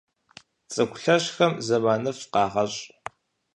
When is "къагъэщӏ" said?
2.33-2.81